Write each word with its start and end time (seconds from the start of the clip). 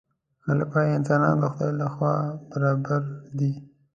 خلک 0.45 0.69
وايي 0.73 0.91
انسانان 0.99 1.35
د 1.39 1.45
خدای 1.51 1.73
له 1.81 1.87
خوا 1.93 2.13
برابر 2.49 3.01
دي. 3.37 3.51